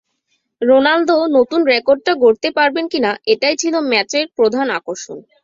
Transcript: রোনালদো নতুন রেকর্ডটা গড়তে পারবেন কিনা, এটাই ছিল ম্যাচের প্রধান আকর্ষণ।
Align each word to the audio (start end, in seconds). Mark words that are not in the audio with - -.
রোনালদো 0.61 1.17
নতুন 1.37 1.61
রেকর্ডটা 1.71 2.13
গড়তে 2.23 2.49
পারবেন 2.57 2.85
কিনা, 2.93 3.11
এটাই 3.33 3.55
ছিল 3.61 3.73
ম্যাচের 3.91 4.25
প্রধান 4.37 4.67
আকর্ষণ। 4.77 5.17